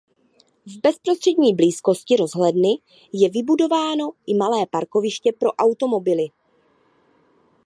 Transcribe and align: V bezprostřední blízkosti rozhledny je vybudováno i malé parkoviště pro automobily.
V 0.65 0.77
bezprostřední 0.81 1.55
blízkosti 1.55 2.15
rozhledny 2.15 2.69
je 3.13 3.29
vybudováno 3.29 4.11
i 4.27 4.33
malé 4.33 4.65
parkoviště 4.71 5.31
pro 5.39 5.51
automobily. 5.51 6.27